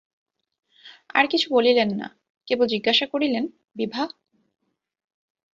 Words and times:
আর 1.15 1.25
কিছু 1.27 1.47
বলিলেন 1.53 1.89
না, 1.97 2.07
কেবল 2.47 2.65
জিজ্ঞাসা 2.67 3.05
করিলেন, 3.05 3.43
বিভা? 3.75 4.03